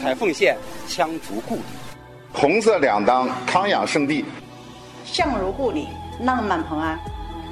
[0.00, 0.56] 彩凤县
[0.88, 1.62] 羌族故里，
[2.32, 4.24] 红色两当康养圣地，
[5.04, 5.88] 相如故里
[6.20, 6.96] 浪漫蓬安，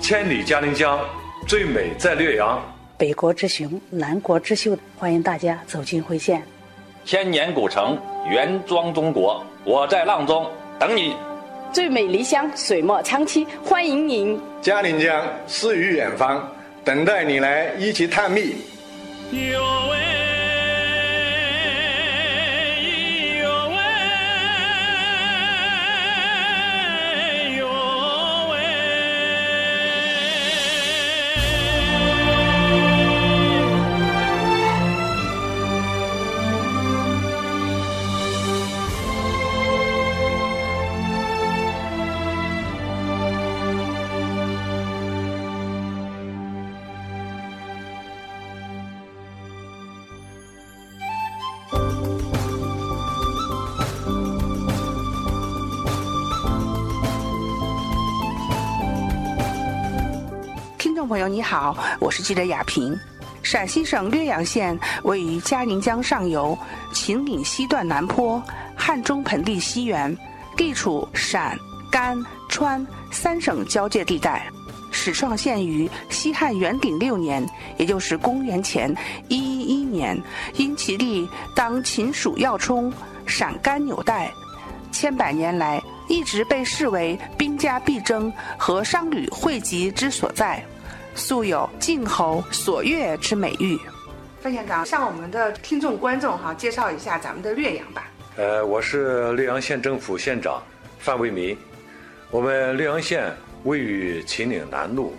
[0.00, 1.00] 千里嘉陵江
[1.48, 2.62] 最美在略阳，
[2.96, 6.40] 北国之雄南国之秀，欢迎大家走进辉县，
[7.04, 7.98] 千年古城
[8.30, 11.16] 原装中国，我在阆中等你。
[11.72, 14.40] 最美离乡水墨苍溪，欢迎您。
[14.62, 16.48] 嘉陵江诗与远方，
[16.84, 18.54] 等待你来一起探秘。
[19.32, 19.60] 有
[61.16, 62.94] 朋友你好，我是记者雅萍。
[63.42, 66.54] 陕西省略阳县位于嘉陵江上游，
[66.92, 68.42] 秦岭西段南坡，
[68.76, 70.14] 汉中盆地西缘，
[70.58, 71.58] 地处陕、
[71.90, 74.46] 甘、川三省交界地带。
[74.90, 77.42] 始创县于西汉元鼎六年，
[77.78, 78.94] 也就是公元前
[79.28, 80.22] 一一一年，
[80.56, 82.92] 因其地当秦蜀要冲，
[83.24, 84.30] 陕甘纽带，
[84.92, 90.62] 千百年来一直被视为兵家必争和商旅汇集之所在。
[91.16, 93.76] 素有“晋侯所悦”之美誉。
[94.40, 98.08] 范县长向我们的听众观众哈介绍一下咱们的略阳吧。
[98.36, 100.62] 呃，我是略阳县政府县长
[101.00, 101.56] 范为民。
[102.30, 103.32] 我们略阳县
[103.64, 105.10] 位于秦岭南麓，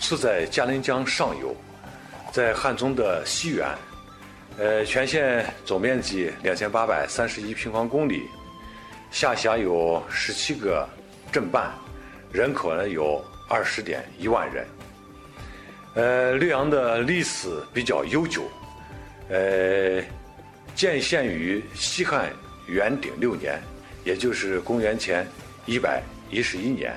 [0.00, 1.54] 处在嘉陵江上游，
[2.30, 3.66] 在汉中的西缘。
[4.58, 8.28] 呃，全县总面积两千八百三十一平方公里，
[9.10, 10.88] 下辖有十七个
[11.32, 11.72] 镇办，
[12.30, 14.66] 人口呢有二十点一万人。
[15.94, 18.42] 呃，溧阳的历史比较悠久，
[19.28, 20.02] 呃，
[20.74, 22.32] 建县于西汉
[22.66, 23.60] 元鼎六年，
[24.02, 25.26] 也就是公元前
[25.66, 26.94] 一百一十一年。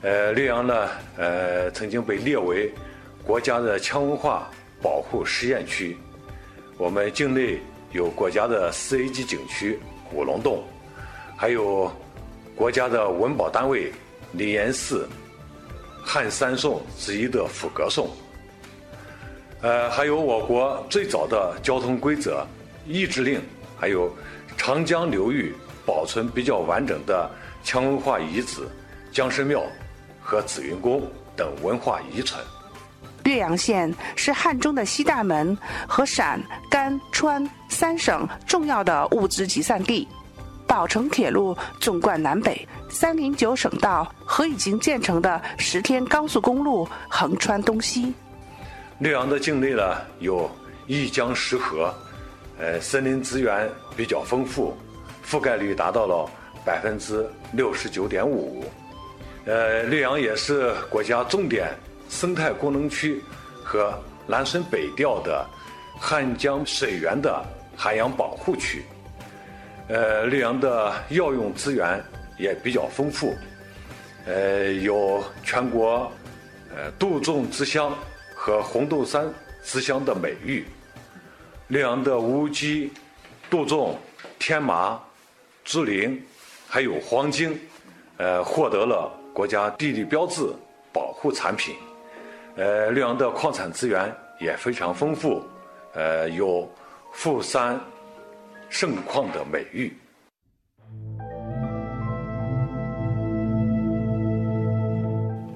[0.00, 2.72] 呃，溧阳呢，呃，曾经被列为
[3.22, 4.50] 国家的羌文化
[4.80, 5.94] 保护试验区。
[6.78, 7.60] 我们境内
[7.92, 9.78] 有国家的四 A 级景区
[10.10, 10.64] 五龙洞，
[11.36, 11.92] 还有
[12.56, 13.92] 国家的文保单位
[14.32, 15.06] 灵岩寺。
[16.04, 18.10] 汉三宋之一的抚格颂，
[19.60, 22.44] 呃，还有我国最早的交通规则、
[22.86, 23.40] 易制令，
[23.78, 24.12] 还有
[24.56, 25.54] 长江流域
[25.86, 27.30] 保存比较完整的
[27.64, 28.66] 羌文化遗址
[29.12, 29.62] 江神庙
[30.20, 31.02] 和紫云宫
[31.36, 32.42] 等文化遗存。
[33.22, 35.56] 略阳县是汉中的西大门
[35.86, 40.08] 和陕、甘、川三省重要的物资集散地。
[40.70, 48.14] 宝成铁路纵贯南北，三零九省道和已经建成的十天高速公路横穿东西。
[49.00, 49.82] 略阳的境内呢
[50.20, 50.48] 有
[50.86, 51.92] 一江十河，
[52.56, 54.72] 呃，森林资源比较丰富，
[55.26, 56.30] 覆盖率达到了
[56.64, 58.64] 百分之六十九点五。
[59.46, 61.68] 呃，略阳也是国家重点
[62.08, 63.20] 生态功能区
[63.64, 63.92] 和
[64.24, 65.44] 南水北调的
[65.98, 67.44] 汉江水源的
[67.76, 68.84] 海洋保护区。
[69.92, 72.00] 呃，溧阳的药用资源
[72.38, 73.34] 也比较丰富，
[74.24, 76.10] 呃，有全国
[76.72, 77.92] 呃杜仲之乡
[78.32, 79.26] 和红豆杉
[79.64, 80.64] 之乡的美誉。
[81.68, 82.92] 溧阳的乌鸡、
[83.50, 83.98] 杜仲、
[84.38, 84.96] 天麻、
[85.64, 86.24] 竹林，
[86.68, 87.58] 还有黄精，
[88.16, 90.48] 呃，获得了国家地理标志
[90.92, 91.74] 保护产品。
[92.54, 95.42] 呃，溧阳的矿产资源也非常丰富，
[95.94, 96.72] 呃，有
[97.12, 97.80] 富山。
[98.70, 99.92] 盛况的美誉。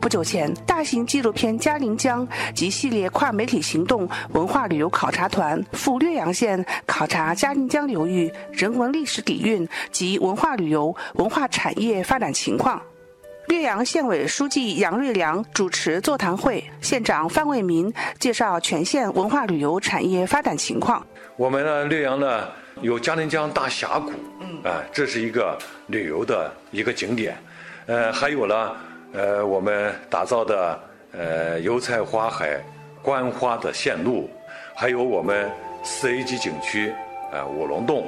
[0.01, 12.81] 不久前，大型纪录片《嘉陵江》及系列跨媒体行动文化旅游考察团赴略阳县考察嘉陵江流域人文历史底蕴及文化旅游文化产业发展情况。
[13.49, 21.05] 略阳县委书记杨瑞良主持座谈会，县长范卫民介绍全县文化旅游产业发展情况。
[21.37, 22.47] 我们呢，略阳呢。
[22.83, 25.57] 有嘉陵江大峡谷，嗯，啊，这是一个
[25.87, 27.37] 旅游的一个景点，
[27.87, 28.77] 呃，还有呢，
[29.13, 30.81] 呃，我们打造的
[31.13, 32.61] 呃油菜花海
[33.01, 34.29] 观花的线路，
[34.75, 35.51] 还有我们
[35.83, 36.93] 四 A 级景区，
[37.33, 38.07] 呃，五龙洞，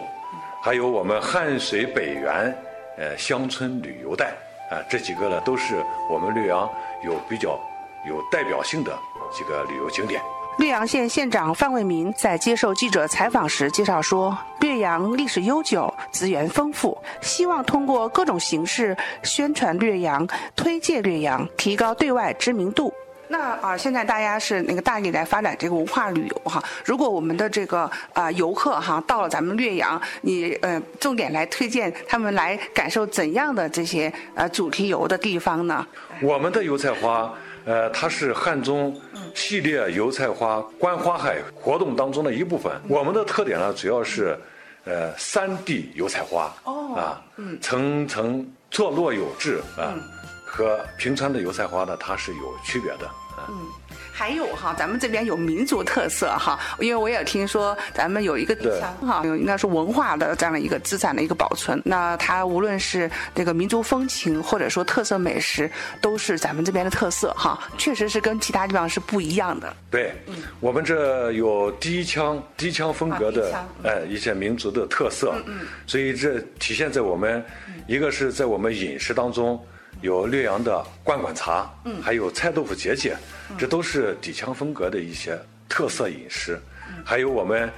[0.62, 2.54] 还有我们汉水北园，
[2.98, 4.34] 呃，乡村旅游带，
[4.70, 5.76] 啊，这几个呢都是
[6.10, 6.68] 我们略阳
[7.04, 7.58] 有比较
[8.06, 8.92] 有代表性的
[9.32, 10.20] 几个旅游景点。
[10.58, 22.93] 略阳县县长范卫民在接受记者采访时介绍说，略阳历史悠久，资源丰富，希望通过各种形式宣传略阳、推介略阳，提高对外知名度。
[23.29, 26.62] 那啊，现在大家是那个大力来发展这个文化旅游哈。
[26.85, 35.87] 如果我们的这个啊游客哈到了咱们略阳，你呃重点来推荐他们来感受怎样的这些呃主题游的地方呢？
[36.23, 37.31] 我们的油菜花，
[37.66, 38.98] 呃，它是汉中
[39.34, 42.72] 系列油菜花观花海活动当中的一部分。
[42.88, 44.38] 我们的特点呢，主要是
[44.84, 46.54] 呃三地油菜花
[46.96, 47.20] 啊，
[47.60, 49.92] 层层错落有致啊。
[50.48, 53.10] 和平川的油菜花呢，它是有区别的。
[53.49, 53.67] 嗯，
[54.12, 61.81] 还有哈，咱们这边有民族特色哈，因为我也听说咱们有一个地方哈，应该是文化的这样的一个资产的一个保存。
[61.85, 69.77] 那它无论是这个民族风情，或者说特色美食，都是咱们这边的特色哈，确实是跟其他地方是不一样的。
[69.91, 70.15] 对，
[70.61, 73.55] 我们这有低腔低腔风格的
[73.85, 75.35] 哎一些民族的特色，
[75.87, 77.44] 所以这体现在我们
[77.87, 79.62] 一个是在我们饮食当中。
[80.02, 83.16] 有略阳的罐罐茶，嗯，还有菜豆腐节节，
[83.58, 85.38] 这都是底腔风格的一些
[85.69, 86.60] 特色饮食。
[87.04, 87.70] 还有我们，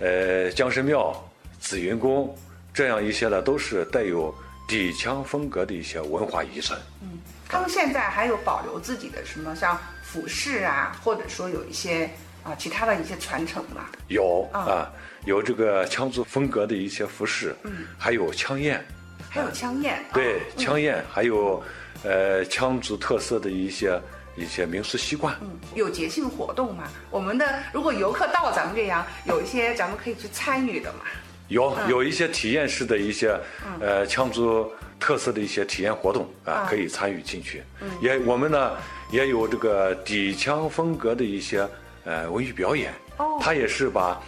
[0.00, 1.14] 呃，江神庙、
[1.60, 2.36] 紫云宫
[2.72, 4.34] 这样一些呢，都是带有
[4.66, 6.78] 底腔风格的一些文化遗存。
[7.02, 7.18] 嗯，
[7.48, 12.10] 他们现在还有保留自己的什么像服饰啊，或者说有一些
[12.42, 13.86] 啊其他的一些传承吗？
[14.08, 14.90] 有啊，
[15.24, 18.84] 有这个羌族风格的一些服饰，嗯，还有羌宴。
[19.28, 21.62] 还有枪宴，对枪宴，还有，
[22.02, 24.00] 呃，羌族特色的一些
[24.36, 25.36] 一些民俗习惯。
[25.40, 26.84] 嗯，有节庆活动嘛？
[27.10, 31.00] 我们的如果游客到咱们岳阳，有一些咱们可以去参与的嘛？
[31.48, 33.38] 有有一些体验式的一些，
[33.80, 34.70] 呃，羌族
[35.00, 37.62] 特色的一些体验活动啊，可以参与进去。
[37.80, 38.76] 嗯，也我们呢
[39.10, 41.66] 也有这个底腔风格的一些
[42.04, 42.92] 呃文艺表演。
[43.16, 44.20] 哦，它也是把，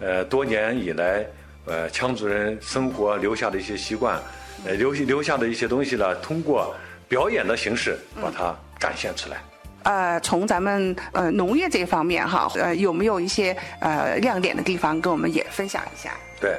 [0.00, 1.26] 呃，多年以来，
[1.66, 4.20] 呃，羌族人生活留下的一些习惯。
[4.64, 6.74] 呃，留留下的一些东西呢，通过
[7.08, 9.42] 表演的形式把它展现出来。
[9.84, 16.12] 呃，从咱们呃农业这方面哈，呃，有没有一些呃亮点的地方，跟我们也分享一下？
[16.40, 16.56] 对，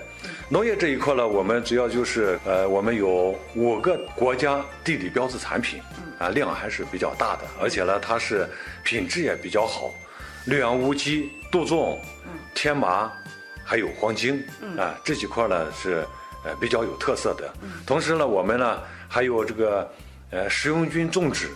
[0.49, 5.81] 农业这一块呢，我们主要就是呃，我们有五个国家地理标志产品，
[6.19, 8.45] 啊，量还是比较大的，而且呢，它是
[8.83, 9.93] 品质也比较好。
[10.45, 11.97] 绿杨乌鸡、杜仲、
[12.53, 13.09] 天麻，
[13.63, 14.43] 还有黄精，
[14.77, 16.05] 啊，这几块呢是。
[16.45, 17.51] 呃，比较有特色的。
[17.85, 19.89] 同时呢，我们呢还有这个，
[20.29, 21.49] 呃，食用菌种植，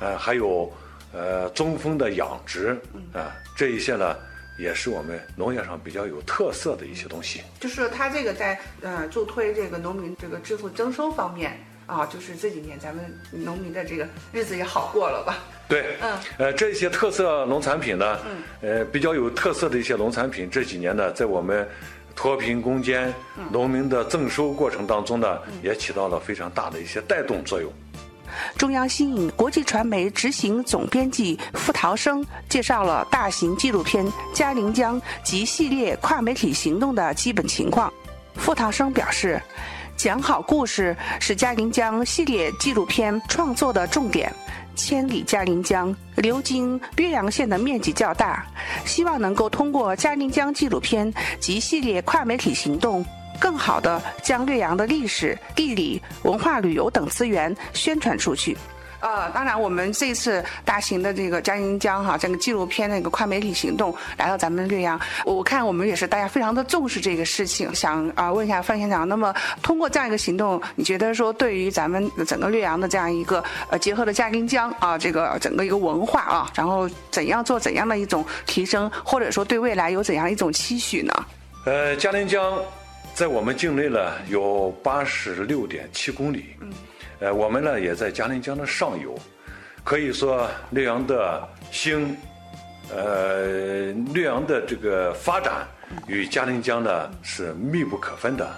[0.00, 0.72] 呃，还有
[1.12, 2.78] 呃中蜂的养殖，
[3.12, 4.14] 啊，这一些呢
[4.58, 7.42] 也是我们农业上比较有特色的一些东西。
[7.58, 15.38] 就是它这个在呃助推这个农民这个致富增收方面啊，就是这几年咱们农民的这个日子也好过了吧？
[15.68, 18.18] 对，嗯，呃，这些特色农产品呢，
[18.60, 21.68] 呃，比较有特色的一些农产品，这几年呢在我们。
[22.18, 23.14] 脱贫攻坚，
[23.48, 27.72] 农民的增收过程当中呢，也起到了非常大的一些带动作用。
[28.56, 34.04] 中央新影国际传媒执行总编辑付陶生介绍了大型纪录片
[34.34, 37.90] 《嘉陵江》及系列跨媒体行动的基本情况。
[38.34, 39.40] 付陶生表示，
[39.96, 44.34] 讲好故事是嘉陵江系列纪录片创作的重点。
[44.78, 48.46] 千里嘉陵江流经略阳县的面积较大，
[48.84, 53.04] 希望能够通过嘉陵江纪录片及系列跨媒体行动，
[53.40, 58.56] 更好的将略阳的历史、地理、文化旅游等资源宣传出去。
[59.00, 67.72] 呃，当然，我们这次大型的这个嘉陵江哈，这个纪录片那个跨媒体行动来到咱们略阳，我看我们也是大家非常的重视这个事情。
[67.74, 81.14] 想啊，问一下范县长，那么通过这样一个行动，你觉得说对于咱们整个略阳的这样一个呃结合了嘉陵江啊，这个整个一个文化啊，然后怎样做怎样的一种提升，或者说对未来有怎样一种期许呢？
[81.66, 82.58] 呃，嘉陵江
[83.14, 86.46] 在我们境内呢有八十六点七公里。
[86.60, 86.72] 嗯。
[87.20, 89.18] 呃，我们呢也在嘉陵江的上游，
[89.82, 92.16] 可以说略阳的兴，
[92.94, 95.66] 呃，略阳的这个发展
[96.06, 98.48] 与嘉陵江呢是密不可分的。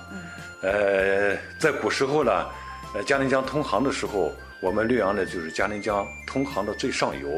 [0.62, 2.46] 呃，在古时候呢，
[2.94, 7.28] 呃，嘉陵江通航的时候，我们略阳呢就是嘉陵江通航的最上游，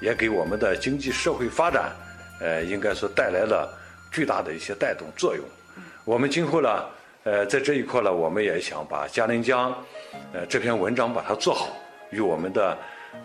[0.00, 1.92] 也给我们的经济社会发展，
[2.40, 3.68] 呃，应该说带来了
[4.10, 5.44] 巨大的一些带动作用。
[6.04, 6.84] 我们今后呢，
[7.24, 9.72] 呃，在这一块呢，我们也想把嘉陵江。
[10.32, 11.68] 呃，这篇文章把它做好，
[12.10, 12.76] 与我们的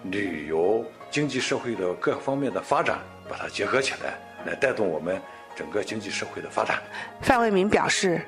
[0.04, 5.20] 旅游、经济社会的各方面的发展把它结合起来，来带动我们
[5.56, 6.80] 整个经济社会的发展。
[7.22, 8.22] 范卫民表示：“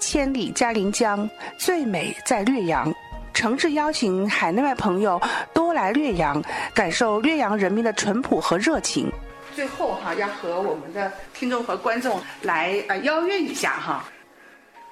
[0.00, 2.92] 千里嘉陵江，最美在略阳。”
[3.32, 5.20] 诚挚邀请海内外朋友
[5.54, 6.42] 多来略阳，
[6.74, 9.10] 感受略阳人民的淳朴和热情。
[9.54, 14.04] 最后哈，要和我们的听众和观众来呃邀约一下哈。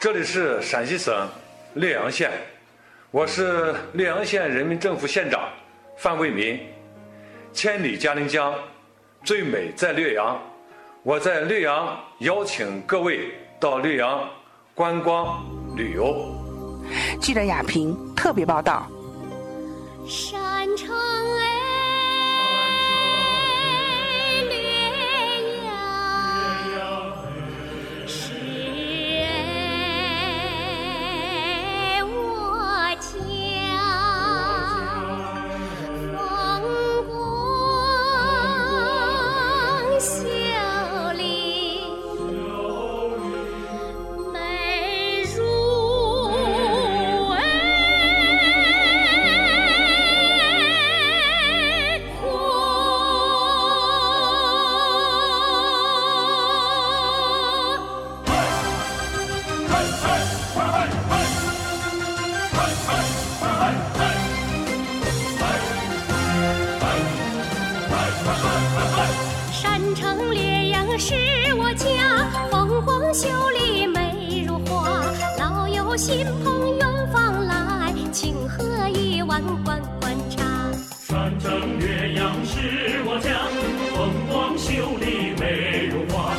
[0.00, 1.28] 这里是陕西省
[1.74, 2.30] 略阳县，
[3.10, 5.46] 我是略阳县人民政府县长
[5.98, 6.58] 范卫民。
[7.52, 8.54] 千里嘉陵江，
[9.22, 10.40] 最美在略阳。
[11.02, 14.26] 我在略阳邀请各位到略阳
[14.74, 15.44] 观光
[15.76, 16.34] 旅游。
[17.20, 18.90] 记者亚平特别报道。
[20.08, 20.88] 山城
[70.36, 70.60] 哎。
[71.02, 71.14] 是
[71.54, 75.02] 我家，风光秀丽美如画，
[75.38, 80.44] 老友新朋远方来，情何以万观观察。
[81.08, 83.48] 山城岳阳是我家，
[83.96, 86.34] 风光秀丽美如画，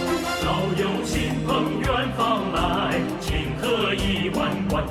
[0.46, 4.86] 老友新朋远方来，情何以万观